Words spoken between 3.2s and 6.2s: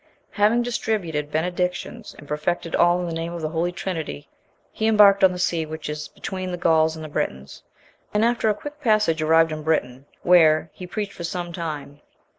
of the Holy Trinity, he embarked on the sea which is